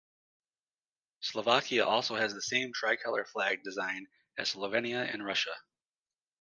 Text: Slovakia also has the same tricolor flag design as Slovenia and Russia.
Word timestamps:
Slovakia 1.19 1.85
also 1.85 2.15
has 2.15 2.33
the 2.33 2.41
same 2.41 2.73
tricolor 2.73 3.23
flag 3.23 3.61
design 3.63 4.07
as 4.35 4.55
Slovenia 4.55 5.07
and 5.13 5.23
Russia. 5.23 5.53